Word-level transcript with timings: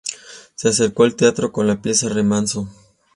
Se 0.55 0.69
acercó 0.69 1.03
al 1.03 1.15
teatro 1.15 1.51
con 1.51 1.67
la 1.67 1.79
pieza 1.79 2.09
"Remanso. 2.09 2.67